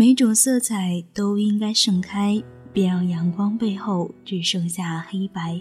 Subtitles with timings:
[0.00, 2.42] 每种色彩都应该盛开，
[2.72, 5.60] 别让阳光背后只剩下黑白。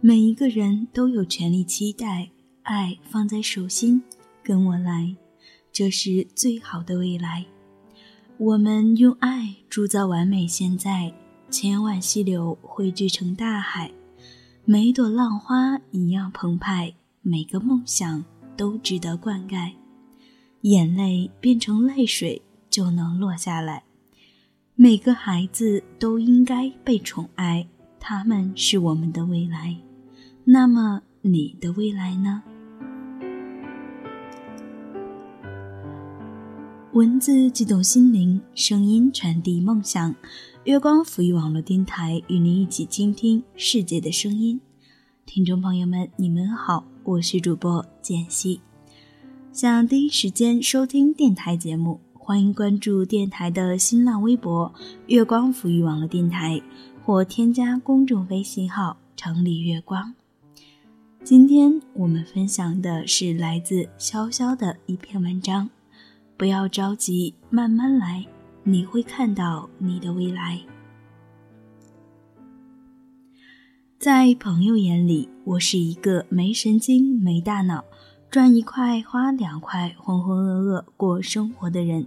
[0.00, 2.30] 每一个人都有权利期待
[2.62, 4.02] 爱放在手心，
[4.42, 5.14] 跟我来，
[5.70, 7.44] 这是最好的未来。
[8.38, 11.12] 我们用爱铸造完美现在，
[11.50, 13.92] 千万溪流汇聚成大海，
[14.64, 18.24] 每朵浪花一样澎湃，每个梦想
[18.56, 19.72] 都值得灌溉。
[20.62, 22.40] 眼泪变成泪水。
[22.78, 23.82] 就能落下来。
[24.76, 27.66] 每个孩子都应该被宠爱，
[27.98, 29.76] 他们是我们的未来。
[30.44, 32.40] 那么，你的未来呢？
[36.92, 40.14] 文字激动心灵，声音传递梦想。
[40.62, 44.60] 月光抚育网络电台与您一起倾听世界的声音。
[45.26, 48.60] 听众朋友们，你们好，我是主播简溪。
[49.50, 51.98] 想第一时间收听电台节目。
[52.28, 54.70] 欢迎关注电台的新浪微博
[55.08, 56.60] “月光抚育网络电台”，
[57.02, 60.14] 或添加公众微信号“城里月光”。
[61.24, 65.70] 今天我们分享的是来自潇潇的一篇文章
[66.36, 68.26] ：“不要着急，慢慢来，
[68.62, 70.60] 你会看到你的未来。”
[73.98, 77.82] 在朋友眼里，我是一个没神经、没大脑、
[78.30, 82.06] 赚一块花两块、浑浑噩噩过生活的人。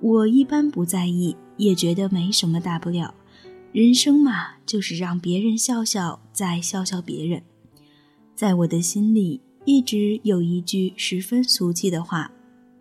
[0.00, 3.14] 我一般不在意，也觉得没什么大不了。
[3.72, 7.42] 人生嘛，就是让别人笑笑，再笑笑别人。
[8.34, 12.30] 在我的心里，一直有一句十分俗气的话：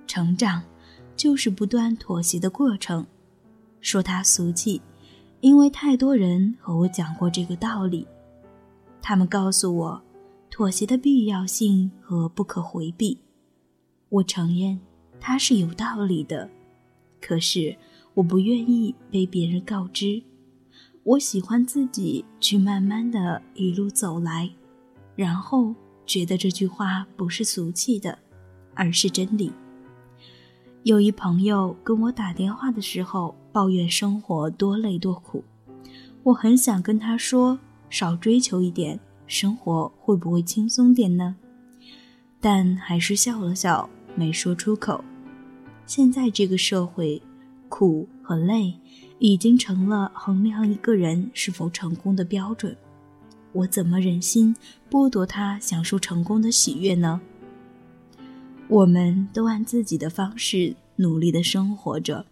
[0.06, 0.62] 成长，
[1.16, 3.06] 就是不断妥协的过程。
[3.82, 4.82] 说它俗气，
[5.42, 8.08] 因为太多人和我讲过这个道理。
[9.02, 10.02] 他们告诉我，
[10.50, 13.17] 妥协的必要性和不可回避。
[14.10, 14.80] 我承认，
[15.20, 16.50] 它是有道理的。
[17.22, 17.76] 可是
[18.14, 20.22] 我不愿意被别人告知，
[21.04, 24.50] 我喜欢自己去慢慢的一路走来，
[25.16, 25.73] 然后
[26.06, 28.17] 觉得这句话不是俗气的，
[28.73, 29.52] 而是真理。
[30.83, 35.44] 有一朋友跟我打电话的时候抱怨生活多累多苦，
[36.23, 41.36] 我很想跟他说少追求一点，生活会不会轻松点呢？
[42.39, 45.04] 但还是笑了笑，没说出口。
[45.87, 47.21] 现在这个社会，
[47.70, 48.73] 苦和累
[49.20, 52.75] 已经成了衡量一个人是否成功的标准。
[53.53, 54.53] 我怎么忍心
[54.92, 57.21] 剥夺他享受成功的喜悦呢？
[58.67, 62.26] 我们都按自己的方式努力的生活着，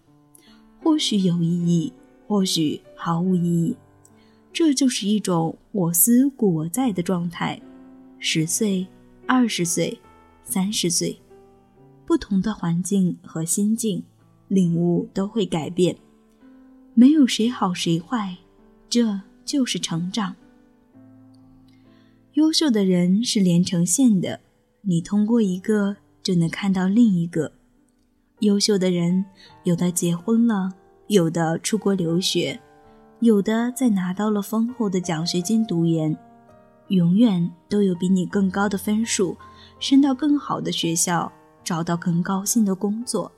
[0.83, 1.94] 或许有意义，
[2.27, 3.77] 或许毫无意义。
[4.51, 7.59] 这就是一种我思故我在的状态。
[8.19, 8.85] 十岁、
[9.25, 9.97] 二十岁、
[10.44, 11.17] 三十岁。
[12.05, 14.03] 不同的环境和心境，
[14.47, 15.95] 领悟都会改变。
[16.93, 18.38] 没有谁好谁坏，
[18.88, 20.35] 这就是成长。
[22.33, 24.39] 优秀的人是连成线的，
[24.81, 27.51] 你通过一个就能看到另一个。
[28.39, 29.25] 优秀的人，
[29.63, 30.71] 有的结婚了，
[31.07, 32.59] 有的出国留学，
[33.21, 36.15] 有的在拿到了丰厚的奖学金读研，
[36.89, 39.38] 永远都有比你更高的分数，
[39.79, 41.31] 升到更好的学校。
[41.65, 43.29] 找到更高兴的工作，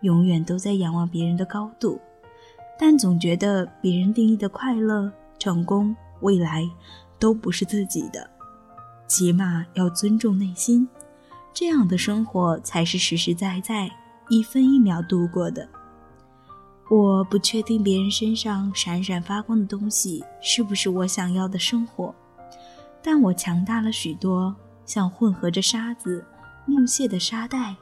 [0.00, 2.00] 永远都在仰望别人的高度，
[2.78, 6.66] 但总觉得别人定义的快乐、成功、未来
[7.18, 8.30] 都不是自己的。
[9.08, 10.88] 起码要尊重内心，
[11.52, 13.90] 这样的生活才是实实在在、
[14.28, 15.68] 一分一秒度过的。
[16.88, 22.14] 我不确定别人身上闪闪发光的东西是不是我想要的生活，
[23.02, 24.54] 但我强大了许多，
[24.84, 26.24] 像混合着沙子。
[26.66, 27.76] 木屑的沙袋，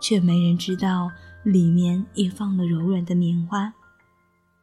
[0.00, 1.10] 却没人知道
[1.44, 3.72] 里面也放了柔软的棉花。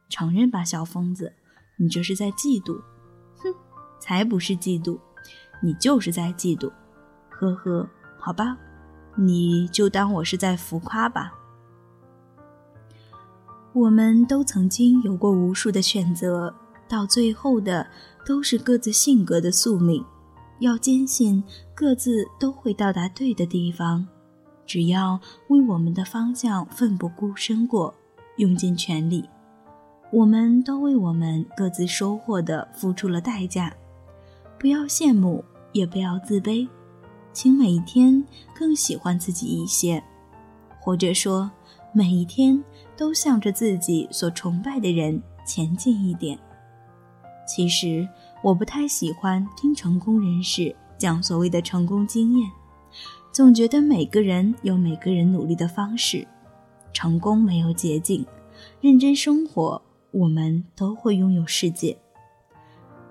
[0.08, 1.32] 承认吧，小疯子，
[1.78, 2.80] 你这是在嫉妒。
[3.38, 3.52] 哼，
[3.98, 4.98] 才不是嫉妒，
[5.62, 6.70] 你就是在嫉妒。
[7.30, 7.88] 呵呵，
[8.18, 8.56] 好吧，
[9.16, 11.32] 你就当我是在浮夸吧。
[13.72, 16.54] 我们都曾经有过无数的选择，
[16.86, 17.86] 到最后的
[18.26, 20.04] 都是各自性格的宿命。
[20.62, 21.42] 要坚信
[21.74, 24.06] 各自都会到达对的地方，
[24.64, 27.92] 只要为我们的方向奋不顾身过，
[28.36, 29.28] 用尽全力，
[30.12, 33.74] 我们都为我们各自收获的付出了代价。
[34.56, 36.68] 不要羡慕，也不要自卑，
[37.32, 38.24] 请每一天
[38.54, 40.00] 更喜欢自己一些，
[40.80, 41.50] 或者说
[41.92, 42.62] 每一天
[42.96, 46.38] 都向着自己所崇拜的人前进一点。
[47.48, 48.08] 其实。
[48.42, 52.50] 我不太喜欢听成功人士讲所谓的成功经验，
[53.30, 56.26] 总觉得每个人有每个人努力的方式，
[56.92, 58.26] 成功没有捷径，
[58.80, 59.80] 认真生活，
[60.10, 61.96] 我们都会拥有世界。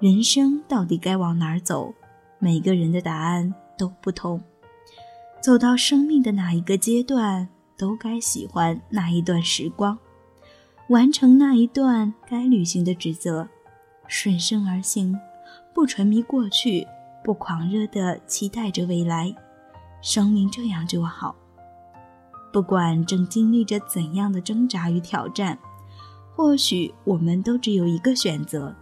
[0.02, 1.94] 人生到底该往哪儿走？
[2.38, 4.42] 每个人的答案都不同。
[5.40, 7.48] 走到生命的哪一个阶段，
[7.78, 9.98] 都该喜欢那一段时光，
[10.90, 13.48] 完成那一段该履行的职责，
[14.12, 15.18] 顺生而行，
[15.74, 16.86] 不沉迷过去，
[17.24, 19.34] 不狂热的期待着未来。
[20.02, 21.34] 生命这样就好。
[22.52, 25.58] 不管正经历着怎样的挣扎与挑战，
[26.36, 28.76] 或许我们都只有一个选择：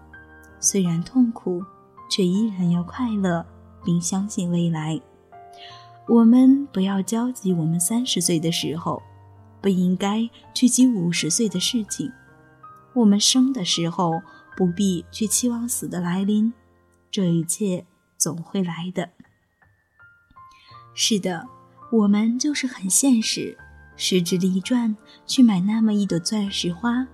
[0.60, 1.64] 虽然痛苦，
[2.10, 3.46] 却依然要快乐，
[3.86, 5.00] 并相信未来。
[6.08, 9.00] 我们不要焦急，我们三十岁的时候，
[9.62, 12.12] 不应该去急五十岁的事情。
[12.96, 14.20] 我们生的时候，
[14.60, 16.52] 不必去期望死的来临，
[17.10, 17.86] 这一切
[18.18, 19.10] 总会来的。
[20.94, 21.48] 是的，
[21.94, 23.58] 我们就是很现实，
[23.96, 27.08] 使之力赚去买那么一朵钻石花，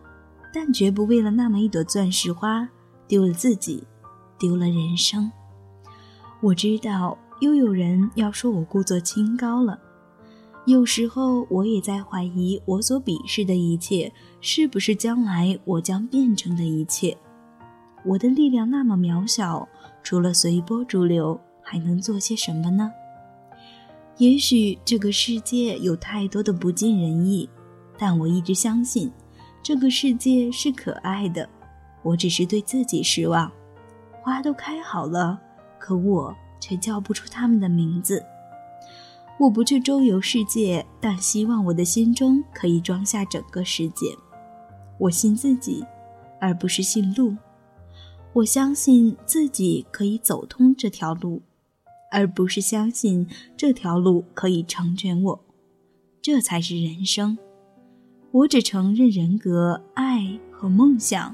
[0.51, 2.67] 但绝不为了那么一朵钻石花
[3.07, 3.83] 丢了自己，
[4.39, 5.31] 丢了人生。
[6.41, 7.19] 我知道。
[7.41, 9.77] 又有人要说我故作清高了，
[10.65, 14.09] 有时候我也在怀疑，我所鄙视的一切，
[14.39, 17.17] 是不是将来我将变成的一切？
[18.05, 19.67] 我的力量那么渺小，
[20.03, 22.91] 除了随波逐流，还能做些什么呢？
[24.17, 27.49] 也许这个世界有太多的不尽人意，
[27.97, 29.11] 但我一直相信，
[29.61, 31.49] 这个世界是可爱的。
[32.03, 33.51] 我只是对自己失望，
[34.21, 35.39] 花都开好了，
[35.79, 36.35] 可我。
[36.57, 38.25] 却叫不出它们的名字。
[39.37, 44.07] 我不去周游世界，但希望我的心中可以装下整个世界。
[44.97, 45.85] 我信自己，
[46.39, 47.35] 而不是信路。
[48.35, 51.41] 我相信自己可以走通这条路，
[52.11, 55.45] 而不是相信这条路可以成全我。
[56.21, 57.37] 这才是人生。
[58.31, 61.33] 我只承认人格、爱和梦想，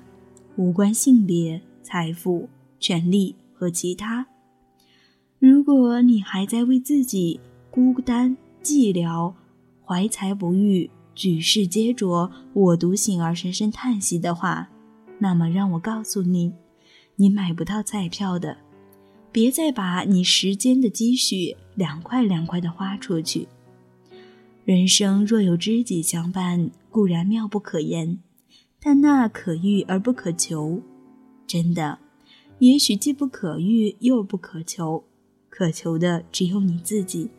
[0.58, 2.48] 无关性别、财富、
[2.80, 4.28] 权力和其他。
[5.40, 7.40] 如果你还在为自己
[7.72, 9.34] 孤单寂寥、
[9.84, 14.70] 怀才不遇、举世皆浊、我独醒而深深叹息的话，
[15.18, 16.54] 那么让我告诉你，
[17.22, 18.58] 你买不到彩票的。
[19.32, 23.48] 别再把你时间的积蓄两块两块的花出去。
[24.66, 28.18] 人生若有知己相伴，固然妙不可言，
[28.82, 30.82] 但那可遇而不可求。
[31.46, 32.00] 真的，
[32.58, 35.04] 也许既不可遇又不可求。
[35.48, 37.30] 可求的只有你自己，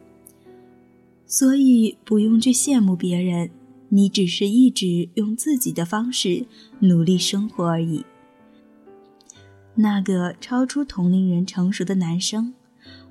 [1.27, 3.51] 所以不用去羡慕别人，
[3.89, 6.47] 你只是一直用自己的方式
[6.79, 8.05] 努力生活而已。
[9.75, 12.55] 那个超出同龄人成熟的男生，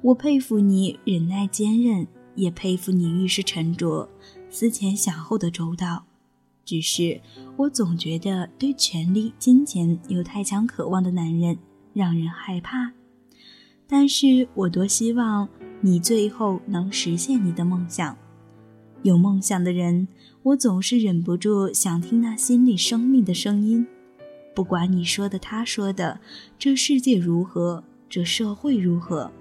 [0.02, 4.10] 我佩服你忍耐坚韧，也佩服你遇事沉着、
[4.50, 6.06] 思前想后的周到。
[6.64, 7.20] 只是
[7.58, 11.58] 我总觉得对权力、金钱有太强渴望的男人
[11.94, 12.92] 让人害怕。
[13.88, 15.50] 但是我多希望
[15.82, 18.16] 你最后能实现你的梦想。
[19.02, 20.08] 有梦想的人，
[20.44, 23.86] 我总是忍不住想听那心里生命的声音。
[24.54, 26.20] 不管你说的、他说的，
[26.60, 29.32] 这世界如何，这社会如何，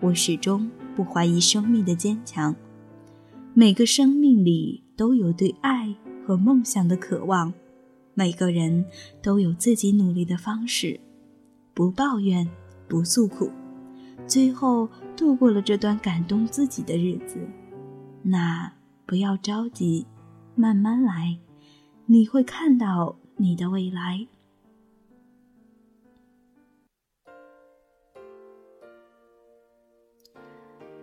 [0.00, 2.54] 我始终不怀疑生命的坚强。
[3.54, 5.94] 每个生命里都有对爱
[6.26, 7.54] 和梦想的渴望，
[8.14, 8.84] 每个人
[9.22, 10.98] 都有自己努力的方式，
[11.72, 12.48] 不抱怨，
[12.88, 13.50] 不诉苦。
[14.26, 17.38] 最后度过了这段感动自己的日子，
[18.22, 18.72] 那
[19.06, 20.04] 不要着急，
[20.56, 21.38] 慢慢来，
[22.06, 24.26] 你会看到你的未来。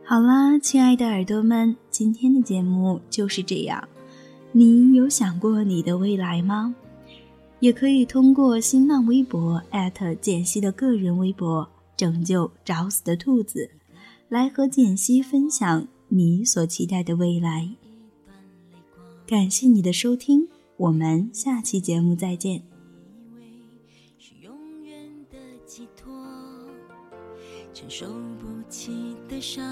[0.05, 3.87] 好啦，亲爱的耳朵们，今天的节目就是这样。
[4.51, 6.75] 你有想过你的未来吗？
[7.59, 11.67] 也可以通过新浪微博艾特简溪的个人微博。
[11.95, 13.69] 拯救找死的兔子，
[14.27, 17.69] 来和简溪分享你所期待的未来。
[19.27, 22.63] 感谢你的收听，我们下期节目再见。
[24.17, 26.22] 是永远的寄托
[27.73, 29.63] 承受不起的伤，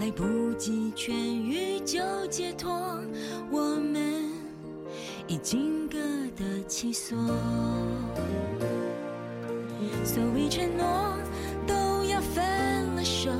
[0.00, 2.98] 来不及痊愈就解脱，
[3.48, 4.24] 我们
[5.28, 5.98] 已经各
[6.36, 7.16] 得其所。
[10.04, 11.16] 所谓承诺，
[11.64, 12.44] 都要分
[12.96, 13.30] 了手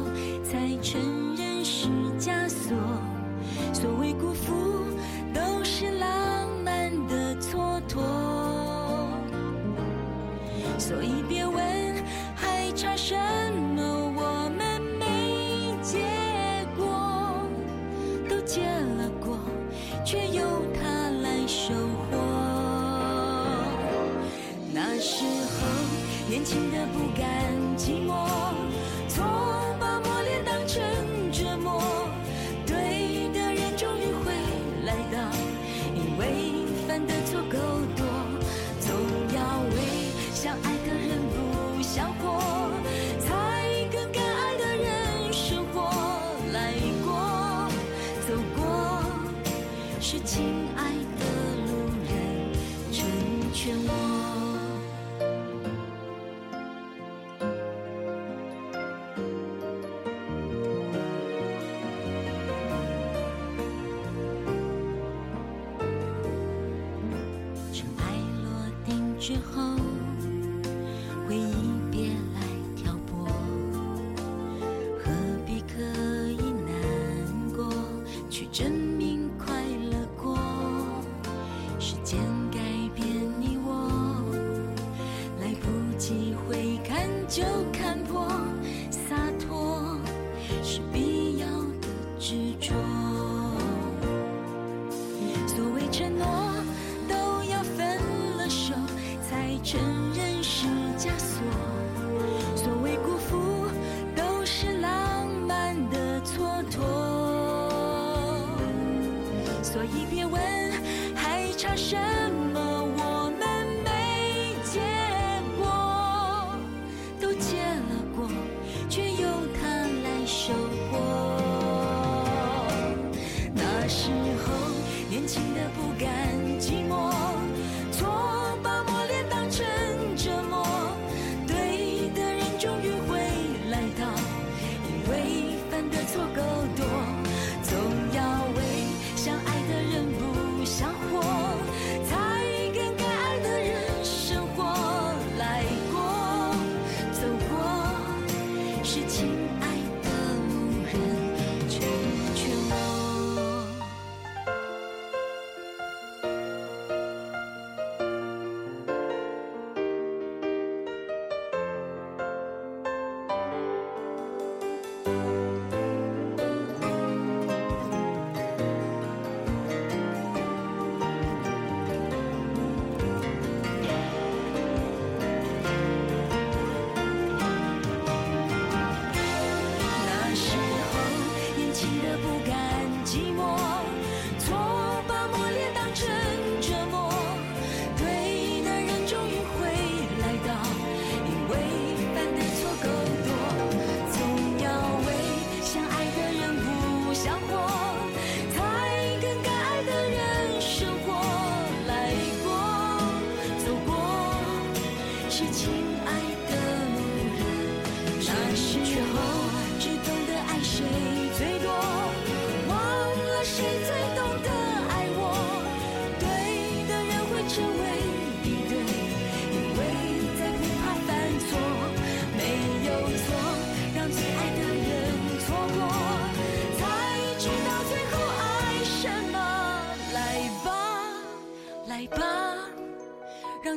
[0.44, 1.00] 才承
[1.36, 1.88] 认是
[2.20, 2.72] 枷锁；
[3.72, 4.54] 所谓辜负，
[5.34, 8.00] 都是浪漫的蹉跎。
[10.78, 11.41] 所以别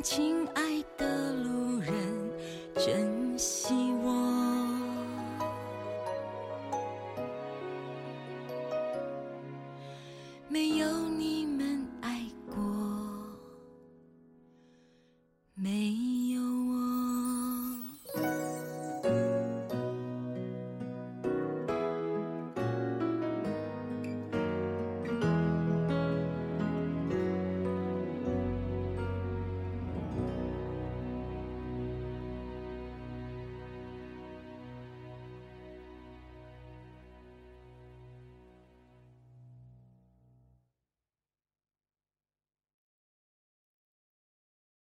[0.01, 1.04] 亲爱的